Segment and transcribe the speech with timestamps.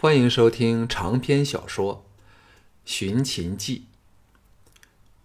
[0.00, 2.06] 欢迎收听长篇小说
[2.84, 3.86] 《寻秦记》，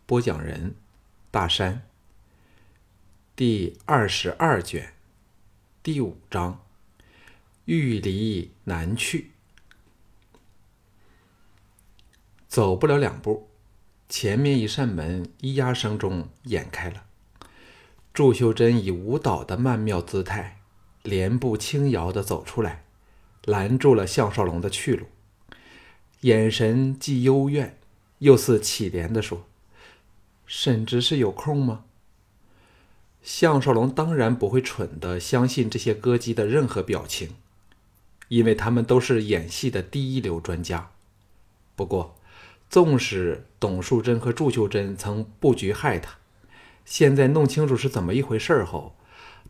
[0.08, 0.74] 播讲人：
[1.30, 1.84] 大山。
[3.36, 4.96] 第二十二卷，
[5.84, 6.60] 第五章：
[7.66, 9.30] 欲离难去。
[12.48, 13.50] 走不了两步，
[14.10, 17.06] 前面一扇门咿呀声中掩开了。
[18.12, 20.62] 祝秀珍以舞蹈的曼妙姿态，
[21.04, 22.83] 莲步轻摇的走出来。
[23.46, 25.08] 拦住了项少龙的去路，
[26.22, 27.78] 眼神既幽怨，
[28.20, 29.46] 又似乞怜的说
[30.48, 31.84] ：“沈执事有空吗？”
[33.22, 37.36] 项少龙当然不会蠢的相信这些歌姬的任何表情，
[38.28, 40.92] 因为他们都是演戏的第一流专家。
[41.76, 42.16] 不过，
[42.70, 46.18] 纵使董淑贞和祝秀珍曾布局害他，
[46.86, 48.96] 现在弄清楚是怎么一回事后，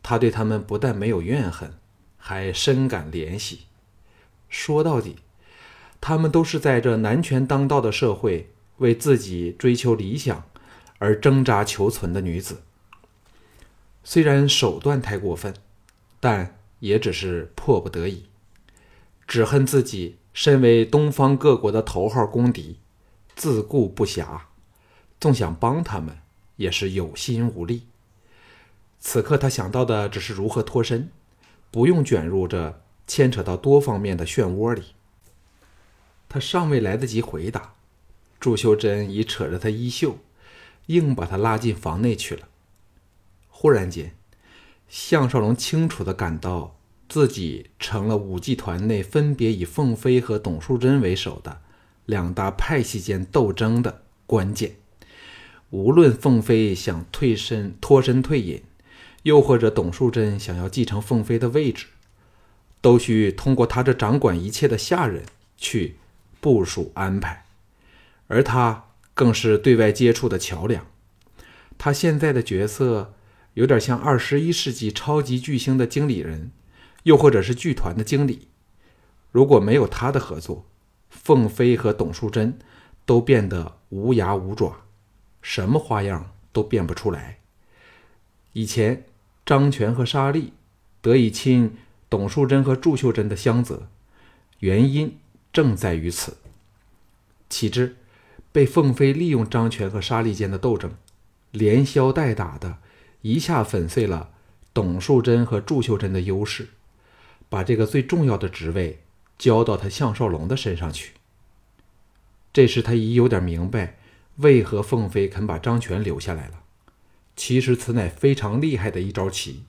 [0.02, 1.74] 他对他们不但没有怨恨，
[2.16, 3.66] 还深感怜惜。
[4.56, 5.16] 说到底，
[6.00, 10.44] 他们都是在这男权当道的社会，为自己追求理想
[10.98, 12.62] 而挣扎求存的女子。
[14.04, 15.52] 虽然手段太过分，
[16.20, 18.26] 但也只是迫不得已。
[19.26, 22.78] 只恨自己身为东方各国的头号公敌，
[23.34, 24.42] 自顾不暇，
[25.18, 26.18] 纵想帮他们，
[26.56, 27.88] 也是有心无力。
[29.00, 31.10] 此刻他想到的只是如何脱身，
[31.72, 32.80] 不用卷入这。
[33.06, 34.82] 牵扯到多方面的漩涡里，
[36.28, 37.74] 他尚未来得及回答，
[38.40, 40.18] 祝秀珍已扯着他衣袖，
[40.86, 42.48] 硬把他拉进房内去了。
[43.48, 44.14] 忽然间，
[44.88, 46.76] 项少龙清楚的感到
[47.08, 51.60] 自己成了武技团内分别以凤飞和董淑贞为首的
[52.06, 54.76] 两大派系间斗争的关键。
[55.70, 58.62] 无论凤飞想退身脱身退隐，
[59.24, 61.86] 又或者董淑贞想要继承凤飞的位置。
[62.84, 65.24] 都需通过他这掌管一切的下人
[65.56, 65.96] 去
[66.42, 67.46] 部署安排，
[68.26, 70.86] 而他更是对外接触的桥梁。
[71.78, 73.14] 他现在的角色
[73.54, 76.52] 有点像二十一世纪超级巨星的经理人，
[77.04, 78.48] 又或者是剧团的经理。
[79.32, 80.66] 如果没有他的合作，
[81.08, 82.58] 凤飞和董淑贞
[83.06, 84.76] 都变得无牙无爪，
[85.40, 87.38] 什么花样都变不出来。
[88.52, 89.06] 以前
[89.46, 90.52] 张全和沙莉
[91.00, 91.78] 得以亲。
[92.14, 93.88] 董淑贞和祝秀珍的相责，
[94.60, 95.18] 原因
[95.52, 96.36] 正在于此。
[97.50, 97.96] 岂知
[98.52, 100.94] 被凤飞利用张权和沙利间的斗争，
[101.50, 102.78] 连消带打的，
[103.22, 104.30] 一下粉碎了
[104.72, 106.68] 董淑贞和祝秀珍的优势，
[107.48, 109.00] 把这个最重要的职位
[109.36, 111.14] 交到他项少龙的身上去。
[112.52, 113.98] 这时他已有点明白，
[114.36, 116.62] 为何凤飞肯把张权留下来了。
[117.34, 119.64] 其实此乃非常厉害的一招棋，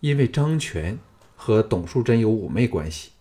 [0.00, 0.98] 因为张权。
[1.42, 3.12] 和董淑贞有妩媚关系，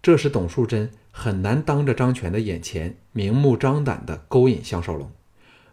[0.00, 5.10] 这时董淑贞很难当着张权的眼前明目张胆地勾引项少龙。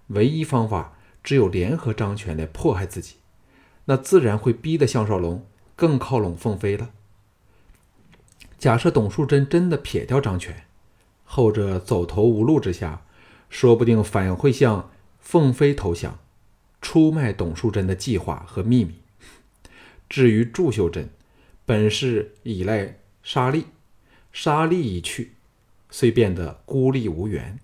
[0.07, 3.17] 唯一方法只有联合张权来迫害自己，
[3.85, 5.45] 那自然会逼得项少龙
[5.75, 6.89] 更靠拢凤飞了。
[8.57, 10.65] 假设董淑贞真的撇掉张权，
[11.23, 13.03] 后者走投无路之下，
[13.47, 16.17] 说不定反会向凤飞投降，
[16.81, 18.95] 出卖董淑贞的计划和秘密。
[20.09, 21.09] 至于祝秀珍，
[21.65, 23.65] 本是依赖沙利，
[24.31, 25.31] 沙利一去，
[25.89, 27.59] 虽变得孤立无援，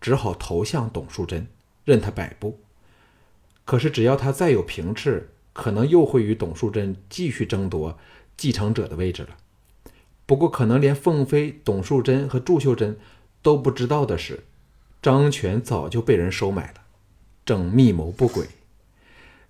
[0.00, 1.46] 只好投向董淑贞，
[1.84, 2.60] 任他摆布。
[3.64, 7.98] 可是只要他再有平翅，可能又会与董淑贞继续争夺
[8.36, 9.36] 继承者的位置了。
[10.26, 12.98] 不过，可能连凤飞、董淑贞和祝秀珍
[13.40, 14.44] 都不知道的是，
[15.00, 16.82] 张权早就被人收买了，
[17.46, 18.48] 正密谋不轨。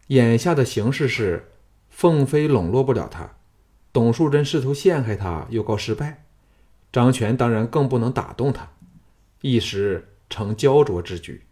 [0.08, 1.50] 眼下的形势是，
[1.90, 3.36] 凤飞笼络不了他。
[3.96, 6.26] 董淑贞试图陷害他，又告失败。
[6.92, 8.72] 张权当然更不能打动他，
[9.40, 11.46] 一时成焦灼之局。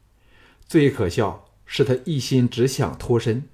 [0.67, 3.49] 最可笑是他一心只想脱身，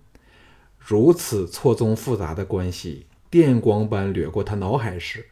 [0.77, 5.27] 如此错综复杂的关系，电光般掠过他脑海时，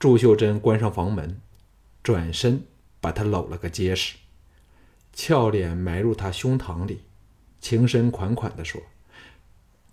[0.00, 1.40] 祝秀珍关上房门，
[2.02, 2.64] 转身
[3.00, 4.16] 把他搂了个结实，
[5.12, 7.02] 俏脸埋入他胸膛里，
[7.60, 8.82] 情深款款地说：“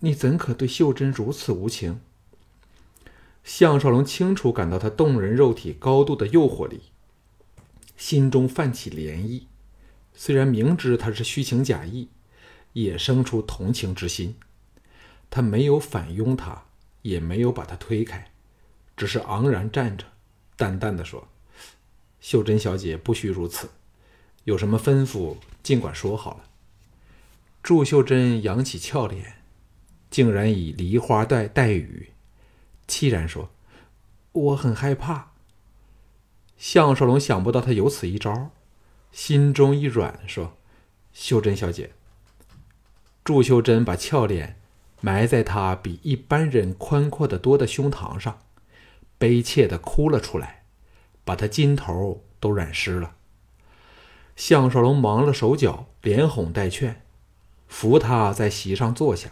[0.02, 2.02] 你怎可对秀珍如此无情？”
[3.48, 6.82] 项少龙清楚感到他动人肉体高度的诱惑力，
[7.96, 9.44] 心中泛起涟漪。
[10.14, 12.10] 虽然明知他是虚情假意，
[12.74, 14.36] 也生出同情之心。
[15.30, 16.66] 他没有反拥他，
[17.04, 18.32] 也没有把他推开，
[18.98, 20.04] 只是昂然站着，
[20.58, 21.30] 淡淡的说
[22.20, 23.70] ：“秀珍小姐不需如此，
[24.44, 26.44] 有什么吩咐尽管说好了。”
[27.64, 29.36] 祝秀珍扬起俏脸，
[30.12, 32.12] 竟然以梨花带带雨。
[32.88, 33.50] 凄然说
[34.32, 35.32] ：“我很害怕。”
[36.58, 38.52] 项少龙想不到他有此一招，
[39.12, 40.58] 心中一软，说
[41.14, 41.92] ：“秀珍小姐。”
[43.24, 44.60] 祝秀珍把俏脸
[45.02, 48.40] 埋在他比一般人宽阔的多的胸膛上，
[49.18, 50.64] 悲切的哭了出来，
[51.26, 53.16] 把他巾头都染湿了。
[54.36, 57.02] 项少龙忙了手脚，连哄带劝，
[57.68, 59.32] 扶他在席上坐下，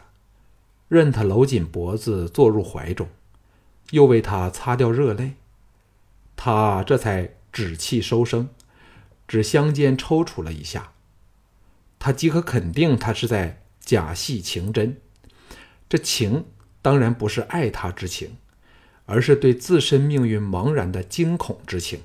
[0.88, 3.07] 任他搂紧脖子坐入怀中，
[3.92, 5.34] 又为他擦掉热泪。
[6.36, 8.50] 他这才止气收声，
[9.28, 10.92] 只香肩抽搐了一下。
[11.98, 14.98] 他即可肯定，他是在假戏情真。
[15.88, 16.46] 这情
[16.82, 18.38] 当然不是爱他之情，
[19.06, 22.02] 而是对自身命运茫然的惊恐之情。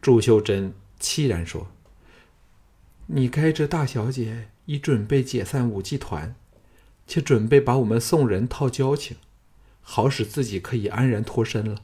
[0.00, 1.68] 祝秀珍凄然说。
[3.08, 6.34] 你该知大小姐已准备解散舞技团，
[7.06, 9.16] 且准备把我们送人套交情，
[9.88, 11.82] 好使自己可以安然脱身了。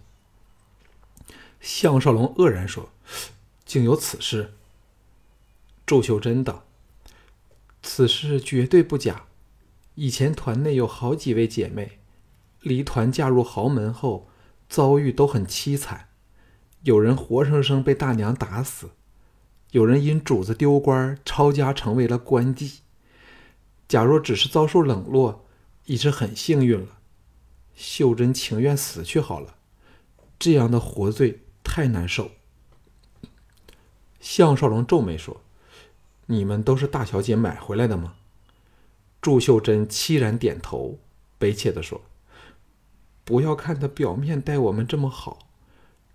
[1.61, 2.91] 项少龙愕然说
[3.65, 4.55] ：“竟有此事。”
[5.87, 6.65] 祝秀珍道
[7.81, 9.27] ：“此事绝对不假。
[9.95, 12.01] 以前团内有好几位姐妹，
[12.61, 14.29] 离团嫁入豪门后，
[14.69, 16.09] 遭遇都很凄惨，
[16.83, 18.91] 有人活生生被大娘打死。”
[19.71, 22.81] 有人因主子丢官，抄家成为了官妓。
[23.87, 25.47] 假若只是遭受冷落，
[25.87, 26.99] 已是很幸运了。
[27.85, 29.57] 秀珍情愿死去好了，
[30.39, 32.31] 这样的活罪太难受。
[34.21, 35.41] 项少龙皱眉说
[36.27, 38.15] ：“你们都是大小姐买回来的吗？”
[39.21, 41.01] 祝秀珍凄然点头，
[41.41, 42.03] 悲切的说
[43.25, 45.49] ：“不要看他表面待我们这么好，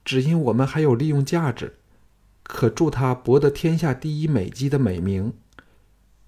[0.06, 1.76] 只因我们还有利用价值。”
[2.44, 5.34] 可助他博得天下第一美姬的美名。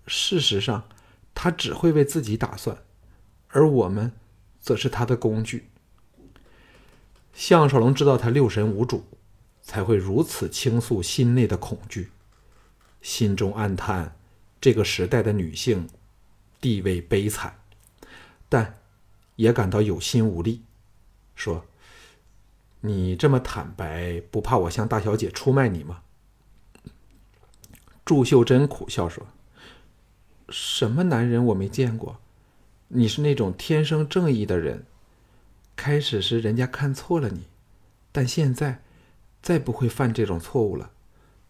[0.06, 0.90] 事实上，
[1.34, 2.80] 他只会为自己打算，
[3.48, 4.12] 而我们，
[4.60, 5.70] 则是他的工具。
[7.34, 9.06] 项少龙知道他六神无主，
[9.62, 12.10] 才会如此倾诉心内的恐惧，
[13.02, 14.18] 心中暗叹
[14.60, 15.88] 这个时代的女性
[16.60, 17.60] 地位悲惨，
[18.50, 18.80] 但
[19.38, 20.64] 也感到有心无力，
[21.34, 21.66] 说
[22.82, 26.02] ：“你这么坦白，不怕我向大小姐出卖你吗？”
[28.04, 29.28] 祝秀珍苦笑说
[30.50, 32.20] ：“什么男人我没见过？
[32.90, 34.86] 你是那种天生正义的人。
[35.76, 37.44] 开始时人家看错了你，
[38.12, 38.82] 但现在
[39.42, 40.92] 再不会犯这种错误了，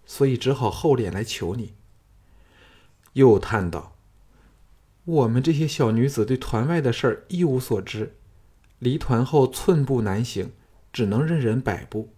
[0.06, 1.74] 所以只好厚脸来求你。”
[3.14, 3.96] 又叹道
[5.04, 8.16] ：“我们这些小女子对团外的事儿一无所知，
[8.78, 10.52] 离团后寸步难行，
[10.94, 12.14] 只能任人摆布。”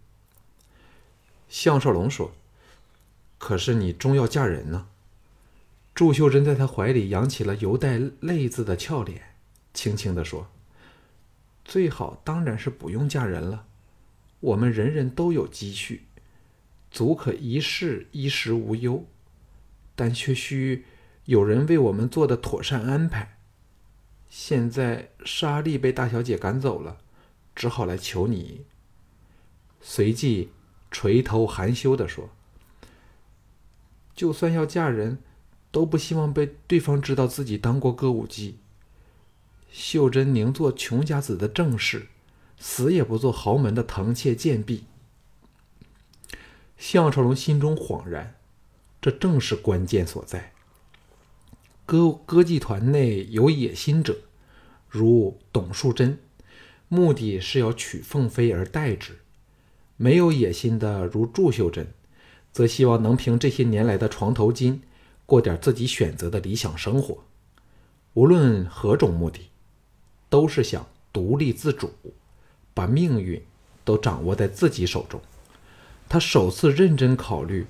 [1.47, 2.33] 项少龙说。
[3.37, 4.87] 可是你终要嫁人呢。
[5.93, 9.35] 祝秀珍在他怀里扬起了犹带泪渍的俏脸，
[9.73, 10.49] 轻轻地说
[11.63, 13.67] ：“最好当然是不用嫁人了。
[14.39, 16.05] 我们人人都有积蓄，
[16.89, 19.05] 足可一世衣食无忧，
[19.95, 20.85] 但却需
[21.25, 23.37] 有人为我们做的妥善安排。
[24.29, 26.97] 现在莎莉被大小姐赶走了，
[27.53, 28.65] 只好来求你。”
[29.81, 30.51] 随即
[30.89, 32.29] 垂头含羞地说。
[34.13, 35.19] 就算要嫁人，
[35.71, 38.57] 都不希望被对方知道自己当过歌舞伎。
[39.71, 42.07] 秀珍宁做穷家子的正室，
[42.59, 44.83] 死也不做豪门的腾妾贱婢。
[46.77, 48.35] 项少龙心中恍然，
[49.01, 50.51] 这正是关键所在。
[51.85, 54.17] 歌歌妓团内有野心者，
[54.89, 56.19] 如董树贞，
[56.87, 59.13] 目的是要娶凤飞而代之；
[59.95, 61.93] 没有野心的，如祝秀珍。
[62.51, 64.81] 则希望能凭这些年来的床头金，
[65.31, 67.23] 过点自己选择的理想生活。
[68.15, 69.49] 无论何种目的，
[70.27, 71.89] 都是想独立自主，
[72.73, 73.41] 把命运
[73.85, 75.21] 都掌握在自己手中。
[76.09, 77.65] 他首次认真考虑，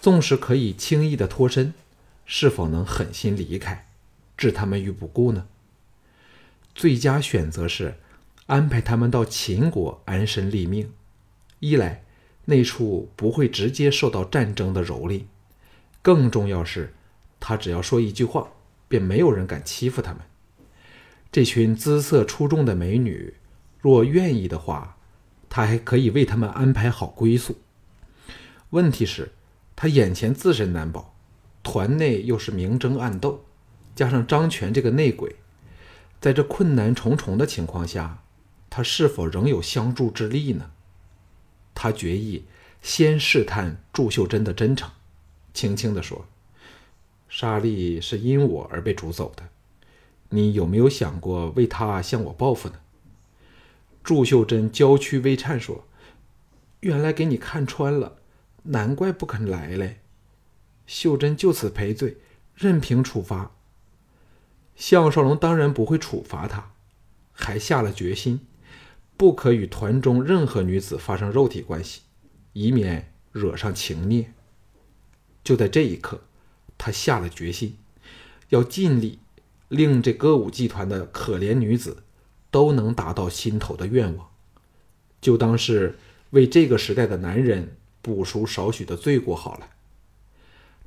[0.00, 1.74] 纵使可以轻易的脱身，
[2.24, 3.86] 是否能狠心离开，
[4.34, 5.46] 置他们于不顾呢？
[6.74, 7.98] 最佳选择是
[8.46, 10.90] 安排他们到秦国安身立命。
[11.58, 12.04] 一来。
[12.44, 15.22] 那处不会直接受到战争的蹂躏，
[16.02, 16.92] 更重要是，
[17.44, 18.52] 他只要说一句话，
[18.86, 20.20] 便没有人敢欺负他们。
[21.32, 23.34] 这群姿色出众的美女，
[23.80, 24.96] 若愿意的话，
[25.50, 27.58] 他还可以为他们安排好归宿。
[28.70, 29.32] 问题是，
[29.74, 31.16] 他眼前自身难保，
[31.64, 33.44] 团内又是明争暗斗，
[33.96, 35.34] 加上张权这个内鬼，
[36.20, 38.22] 在这困难重重的情况下，
[38.70, 40.70] 他是否仍有相助之力呢？
[41.74, 42.44] 他决意
[42.82, 44.88] 先试探祝秀珍的真诚，
[45.52, 46.24] 轻轻地说
[47.34, 49.48] ：“莎莉是因我而被逐走的，
[50.28, 52.74] 你有没有想过为她向我报复呢？”
[54.04, 55.86] 祝秀珍娇躯微颤说
[56.80, 58.18] ：“原来给你看穿了，
[58.64, 60.00] 难怪不肯来嘞。
[60.86, 62.18] 秀珍就此赔罪，
[62.54, 63.52] 任凭处罚。
[64.76, 66.72] 项少龙当然不会处罚他，
[67.32, 68.40] 还下了决心，
[69.16, 72.02] 不可与团中任何女子发生肉体关系，
[72.52, 74.34] 以免惹上情孽。
[75.42, 76.20] 就在这一刻，
[76.84, 77.76] 他下了决心，
[78.48, 79.20] 要尽力
[79.68, 82.02] 令这歌舞剧团的可怜女子
[82.50, 84.28] 都能达到心头的愿望，
[85.20, 85.96] 就当是
[86.30, 89.68] 为这个时代的男人补赎少许的罪过好了。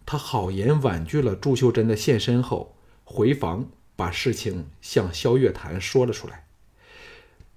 [0.06, 2.76] 他好言婉拒了祝秀珍的现身后，
[3.06, 6.46] 回房把事情向萧月潭说了出来。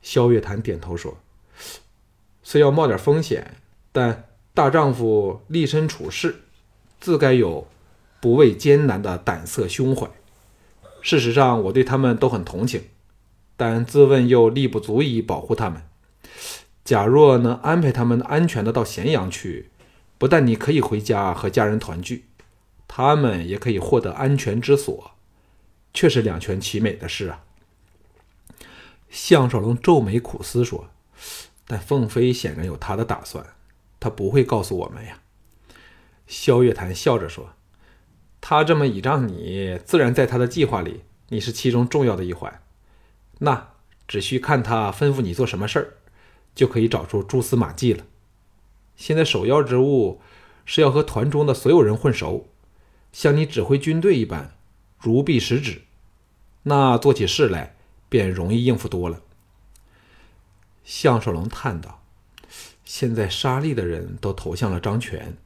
[0.01, 1.19] 萧月潭点头说
[2.45, 3.57] ：“虽要冒点风险，
[3.91, 6.43] 但大丈夫立身处世，
[7.01, 7.67] 自该有
[8.21, 10.09] 不畏艰难的胆色胸怀。
[11.01, 12.85] 事实上，我对他们都很同情，
[13.57, 15.83] 但自问又力不足以保护他们。
[16.85, 19.71] 假若能安排他们安全的到咸阳去，
[20.17, 22.25] 不但你可以回家和家人团聚。”
[22.91, 25.11] 他们也可以获得安全之所，
[25.93, 27.45] 却是两全其美的事啊。
[29.11, 30.89] 项少龙皱眉苦思说
[31.69, 33.45] ：“但凤飞显然有他的打算，
[34.01, 35.21] 他不会告诉我们呀。”
[36.27, 37.51] 萧月潭笑着说
[38.51, 42.63] ：“他这么倚仗你，自然在他的计划里，你是其中重要的一环。
[43.41, 43.75] 那
[44.07, 45.93] 只需看他吩咐你做什么事儿，
[46.55, 48.07] 就可以找出蛛丝马迹了。
[48.97, 50.23] 现在首要之务
[50.65, 52.49] 是要和团中的所有人混熟。”
[53.13, 54.55] 像你指挥军队一般，
[54.99, 55.83] 如臂使指，
[56.63, 57.77] 那做起事来
[58.09, 59.21] 便容易应付多了。
[60.85, 62.03] 项少龙叹道
[62.87, 65.37] ：“现在沙利的人都投向了张全，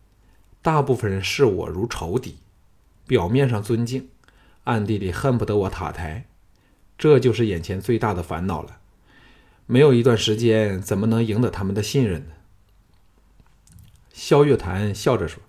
[0.62, 2.36] 大部分人视我如仇敌，
[3.06, 4.08] 表面上尊敬，
[4.64, 6.26] 暗地里恨不得我塔台，
[6.96, 8.78] 这就是眼前最大的烦恼了。
[9.66, 12.34] 没有一段时间，怎么能赢得他们的信任呢？”
[14.12, 15.42] 萧月潭笑着说。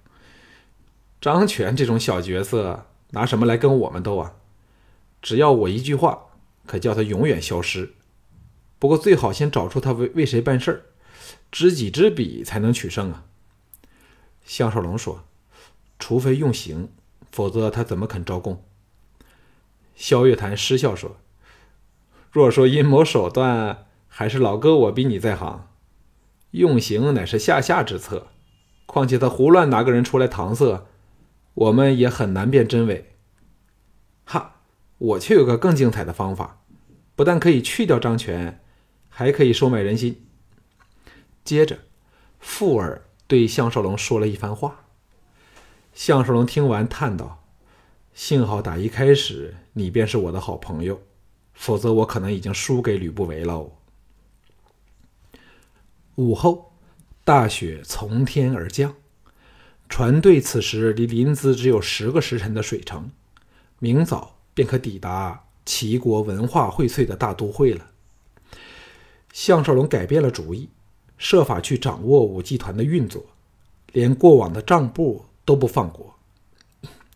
[1.22, 4.36] 张全这种小角色，拿什么来跟我们斗啊？
[5.22, 6.26] 只要我一句话，
[6.66, 7.94] 可叫他永远消失。
[8.78, 10.84] 不过最好先找出他为为谁办事儿，
[11.50, 13.24] 知己知彼才能取胜啊。
[14.44, 15.24] 项少龙说
[15.98, 16.90] ：“除非用刑，
[17.34, 18.64] 否则他怎么肯招供？”
[19.96, 21.18] 萧月潭失笑说
[22.32, 25.68] ：“若说阴谋手段，还是老哥我比你在行。
[26.52, 28.28] 用刑乃是下下之策，
[28.86, 30.86] 况且他胡乱拿个人出来搪塞。”
[31.56, 33.14] 我们也很难辨真伪。
[34.26, 34.56] 哈，
[34.98, 36.64] 我却有个更精彩的方法，
[37.16, 38.60] 不但可以去掉张权，
[39.08, 40.26] 还可以收买人心。
[41.44, 41.78] 接着，
[42.40, 44.83] 富儿对项少龙说了一番话。
[45.94, 47.44] 项少龙听完，叹道
[48.14, 51.02] ：“幸好打一开始你便是我的好朋友，
[51.54, 53.70] 否则我可能已经输给吕不韦了。”
[56.16, 56.74] 午后，
[57.24, 58.96] 大雪从天而降。
[59.88, 63.12] 船队此时离临淄只有十个时辰的水程，
[63.78, 67.92] 明早便可抵达齐国文化荟萃的大都会了。
[69.32, 70.70] 项少龙改变了主意，
[71.18, 73.24] 设法去掌握武技团的运作，
[73.92, 76.16] 连过往的账簿都不放过。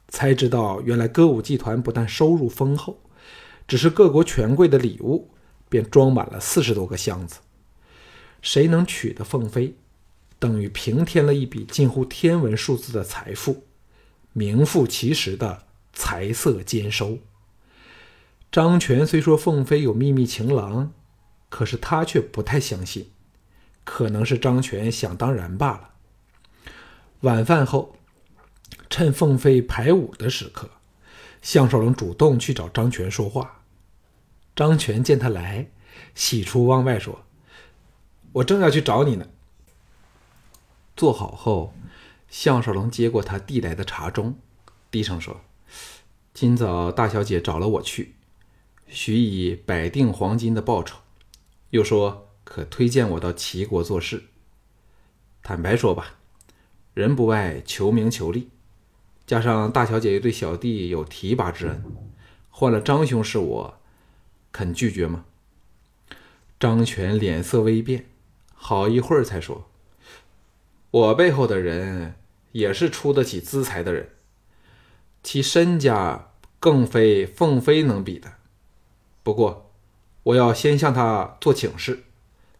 [0.07, 2.99] 才知道，原来歌舞伎团不但收入丰厚，
[3.67, 5.29] 只是各国权贵的礼物
[5.67, 7.39] 便装满了四十多个箱子。
[8.41, 9.75] 谁能娶得凤飞？
[10.39, 13.63] 等于平添了一笔近乎天文数字的财富，
[14.33, 17.17] 名副其实的财色兼收。
[18.51, 20.93] 张全虽说凤飞有秘密情郎，
[21.49, 23.09] 可是他却不太相信，
[23.83, 25.89] 可能是张全想当然罢了。
[27.21, 27.96] 晚饭后，
[28.97, 30.71] 趁凤飞排舞的时刻，
[31.43, 33.61] 项少龙主动去找张全说话。
[34.55, 35.69] 张全见他来，
[36.15, 37.23] 喜出望外说
[38.33, 39.27] ：“我正要去找你呢。”
[40.97, 41.75] 坐好后，
[42.27, 44.33] 项少龙接过他递来的茶盅，
[44.89, 45.41] 低声说
[46.33, 48.15] ：“今早大小姐找了我去，
[48.87, 50.97] 许以百锭黄金的报酬，
[51.69, 54.23] 又说可推荐我到齐国做事。
[55.43, 56.15] 坦白说吧，
[56.95, 58.49] 人不外求名求利，
[59.27, 61.83] 加上大小姐又对小弟有提拔之恩，
[62.49, 63.77] 换了张兄是我，
[64.53, 65.25] 肯拒绝吗？”
[66.57, 68.05] 张全脸色微变，
[68.55, 69.67] 好一会儿才说。
[70.89, 72.15] 我背后的人
[72.53, 74.09] 也是出得起资财的人，
[75.21, 76.29] 其身家
[76.61, 78.31] 更非凤飞能比的。
[79.23, 79.69] 不过，
[80.23, 82.05] 我要先向他做请示，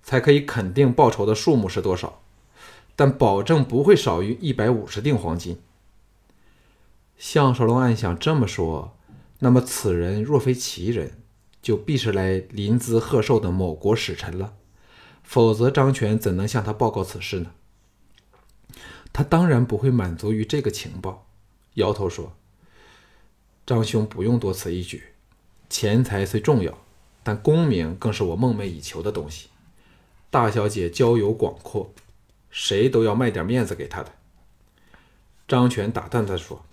[0.04, 2.22] 才可以肯定报酬的数目是多少，
[2.98, 5.58] 但保证不会少于一百五十锭黄金。
[7.18, 8.98] 项少龙暗想：这么说，
[9.40, 11.24] 那么此人若非奇人，
[11.62, 14.54] 就必是来临淄贺寿的某国使臣了，
[15.24, 17.52] 否则张全怎能向他报告此事呢？
[19.12, 21.28] 他当然不会满足于这个情报，
[21.74, 22.34] 摇头说
[23.66, 25.02] ：“张兄不用多此一举，
[25.70, 26.78] 钱财虽重要，
[27.24, 29.50] 但功名更是我梦寐以求的东西。
[30.30, 31.92] 大小姐交友广阔，
[32.52, 34.12] 谁都要卖点面子给她的。”
[35.48, 36.64] 张全打断他说：“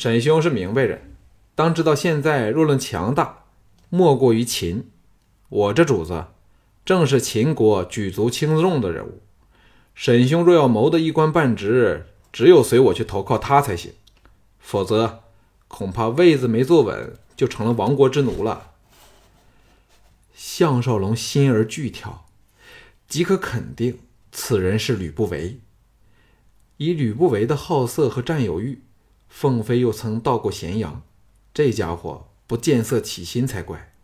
[0.00, 1.14] 沈兄是明白人，
[1.54, 3.44] 当知道现在若论强大，
[3.90, 4.88] 莫过于秦。
[5.50, 6.28] 我这主子
[6.86, 9.20] 正是秦国举足轻重的人物。”
[9.94, 13.92] 沈兄若要谋得一官半职，只有随我去投靠他才行，
[14.58, 15.20] 否则
[15.68, 18.70] 恐怕位子没坐稳，就成了亡国之奴了。
[20.34, 22.24] 项少龙心儿剧跳，
[23.06, 23.98] 即可肯定
[24.32, 25.60] 此人是吕不韦。
[26.78, 28.80] 以吕不韦的好色和占有欲，
[29.30, 31.02] 凤飞又曾到过咸阳，
[31.54, 33.94] 这家伙不见色起心才怪。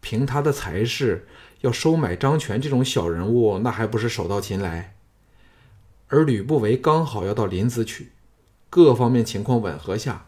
[0.00, 1.28] 凭他的才势，
[1.60, 4.96] 要收买张权这种小人物，那还不是手到擒来？
[6.08, 8.12] 而吕不韦刚好要到临淄去，
[8.70, 10.26] 各方面情况吻合下，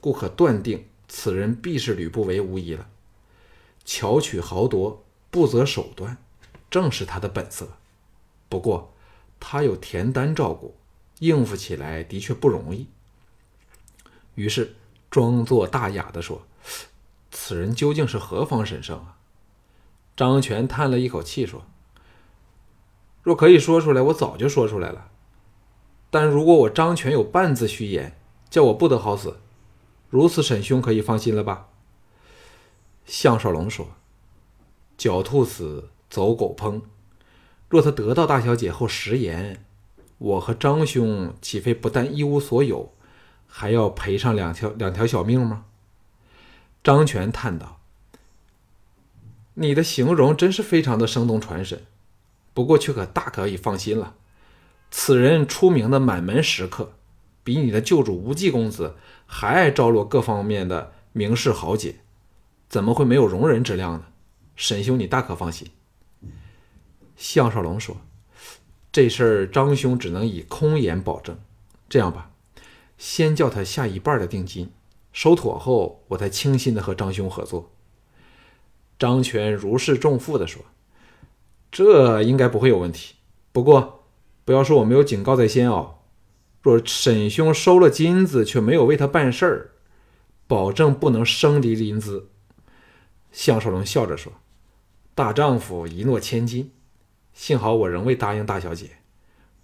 [0.00, 2.88] 故可断定此人必是吕不韦无疑了。
[3.84, 6.16] 巧取豪夺，不择手段，
[6.70, 7.76] 正是他的本色。
[8.48, 8.94] 不过
[9.38, 10.76] 他有田丹照顾，
[11.20, 12.88] 应付起来的确不容易。
[14.34, 14.76] 于是
[15.10, 16.46] 装作大雅地说
[17.30, 19.18] ：“此人究竟是何方神圣啊？”
[20.16, 21.64] 张全叹了一口气说
[23.22, 25.10] ：“若可以说出来，我早就说出来了。”
[26.10, 28.16] 但如果我张全有半字虚言，
[28.48, 29.40] 叫我不得好死。
[30.08, 31.68] 如此，沈兄可以放心了吧？
[33.04, 33.88] 项少龙说
[34.96, 36.82] ：“狡兔死，走狗烹。
[37.68, 39.66] 若他得到大小姐后食言，
[40.18, 42.93] 我和张兄岂非不但一无所有，
[43.56, 45.66] 还要赔上两条两条小命吗？”
[46.82, 47.78] 张全叹道
[49.54, 51.84] ：“你的形容真是非常的生动传神，
[52.52, 54.16] 不过却可大可以放心了。”
[54.90, 56.94] 此人出名的满门食客，
[57.44, 61.96] 比你的旧主无忌公子还爱招落各方面的名士豪杰，
[62.68, 64.06] 怎么会没有容人之量呢？
[64.56, 65.68] 沈兄，你大可放心。
[67.16, 67.96] 项少龙说
[68.92, 71.38] ：“这事儿张兄只能以空言保证。
[71.88, 72.30] 这样吧，
[73.04, 74.72] 先叫他下一半的定金，
[75.12, 77.70] 收妥后，我才轻心的和张兄合作。”
[78.98, 80.64] 张全如释重负的说
[81.70, 83.16] ：“这应该不会有问题。
[83.52, 84.00] 不过。”
[84.46, 86.00] 不要说我没有警告在先哦。
[86.60, 89.70] 若沈兄收了金子却没有为他办事儿，
[90.46, 92.24] 保证不能生离临淄。
[93.32, 94.30] 项少龙笑着说
[95.14, 96.72] ：“大丈夫一诺千金，
[97.32, 98.98] 幸好我仍未答应大小姐，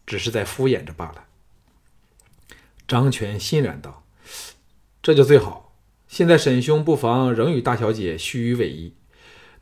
[0.07, 1.25] 只是在敷衍着罢了。”
[2.91, 4.05] 张全欣然道
[5.01, 5.77] ：“这就最好。
[6.09, 8.93] 现在沈兄不妨仍与大小姐虚与委蛇，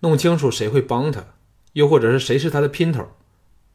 [0.01, 1.35] 弄清楚谁会帮他，
[1.75, 3.07] 又或者是谁是他的姘头。”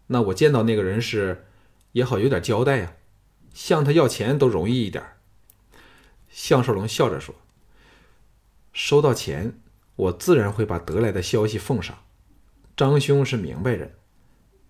[0.10, 1.46] 那我见到那个人时，
[1.92, 2.96] 也好有点交代呀，
[3.54, 5.04] 向他要钱都容易一点。
[6.30, 7.36] 项少龙笑着说
[8.74, 9.60] ：“收到钱，
[9.96, 11.96] 我自然会把得来的消息奉上。
[12.76, 13.94] 张兄是明白人，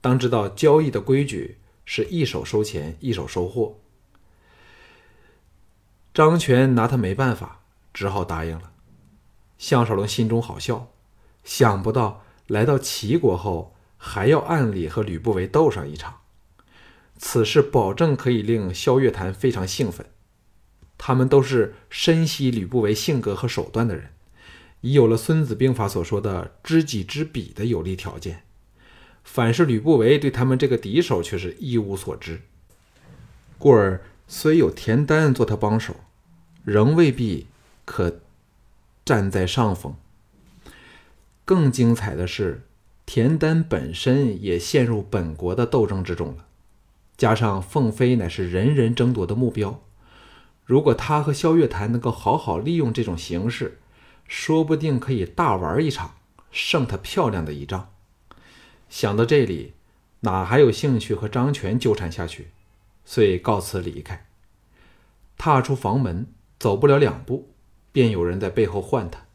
[0.01, 3.79] 当知道交易的规矩是一手收钱，一手收货。”
[6.13, 7.61] 张全拿他没办法，
[7.93, 8.71] 只好答应了。
[9.57, 10.91] 项少龙心中好笑，
[11.43, 13.71] 想不到来到齐国后。
[14.05, 16.19] 还要暗里和吕不韦斗上一场，
[17.17, 20.05] 此事保证可以令萧月潭非常兴奋。
[20.97, 24.09] 他们都是深悉吕不韦性格和手段的人，
[24.81, 28.43] 已有了《孙子兵法》所说的知己知彼的有利条件。
[29.23, 32.41] 反是吕不韦对他们这个敌手却是一无所知，
[33.57, 35.95] 故而虽有田丹做他帮手，
[36.63, 37.47] 仍未必
[37.85, 38.19] 可
[39.05, 39.95] 站在上风。
[41.45, 42.63] 更精彩的是。
[43.05, 46.45] 田丹本身也陷入本国的斗争之中了，
[47.17, 49.81] 加上凤飞乃是人人争夺的目标，
[50.65, 53.79] 如果他和萧月潭能够好好利用这种形势，
[54.25, 56.15] 说不定可以大玩一场，
[56.49, 57.89] 胜他漂亮的一仗。
[58.89, 59.73] 想到这里，
[60.21, 62.51] 哪还有兴趣和张全纠缠下去？
[63.03, 64.25] 遂告辞离开。
[65.37, 66.25] 踏出房门，
[66.63, 67.49] 走不了两步，
[67.91, 69.25] 便有人在背后唤他。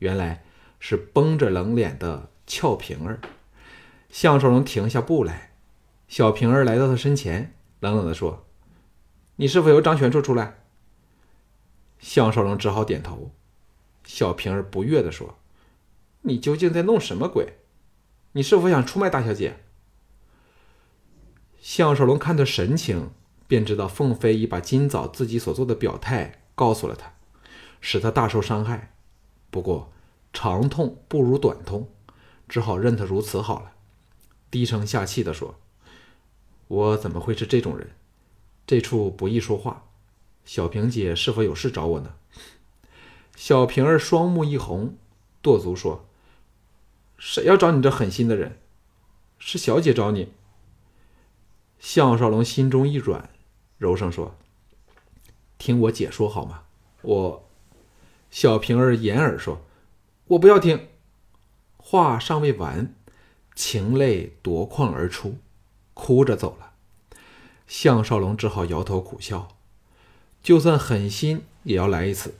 [0.00, 0.44] 原来
[0.78, 2.28] 是绷着冷脸的。
[2.46, 3.20] 俏平儿，
[4.10, 5.52] 项少龙停下步来，
[6.08, 8.46] 小平儿来到他身前，冷冷地说
[9.36, 10.58] ：“你是否由张全处出来？”
[11.98, 13.30] 项少龙只好点头。
[14.04, 15.38] 小平儿不悦地说
[16.20, 17.54] ：“你究竟在弄什么鬼？
[18.32, 19.56] 你是否想出卖大小姐？”
[21.60, 23.10] 项少龙看他神情，
[23.46, 27.14] 便知道凤飞已把今早自己所做的表态告诉了他，
[27.80, 28.92] 使他大受伤害。
[29.48, 29.92] 不过
[30.32, 31.88] 长痛不如短痛。
[32.48, 33.72] 只好任他如此好了。
[34.50, 35.56] 低声下气地说
[36.68, 37.90] ：“我怎么会是这种人？
[38.66, 39.84] 这处不易说话。
[40.46, 42.14] 小平姐是否有事找我呢？”
[43.36, 44.96] 小平儿双目一红，
[45.42, 46.06] 跺足说
[47.18, 48.58] ：“谁要找你这狠心的人？
[49.38, 50.32] 是小姐找你。”
[51.78, 53.28] 项少龙心中一软，
[53.76, 54.34] 柔声说
[55.58, 56.62] ：“听我解说好吗？”
[57.02, 57.48] 我，
[58.30, 59.60] 小平儿掩耳说
[60.28, 60.88] ：“我不要听。”
[61.76, 62.94] 话尚未完，
[63.54, 65.38] 情泪夺眶而出，
[65.94, 66.72] 哭着走了。
[67.66, 69.56] 项少龙只好摇头苦笑，
[70.42, 72.34] 就算狠心也要来一次。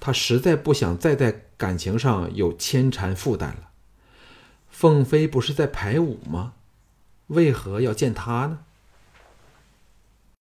[0.00, 3.70] 他实在不想再在感情上有牵缠负担了。
[4.68, 6.54] 凤飞不是在排舞吗？
[7.28, 8.60] 为何要见他呢？